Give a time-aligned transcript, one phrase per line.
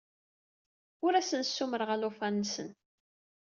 [1.05, 2.69] Ur asen-ssusumeɣ alufan-nsen.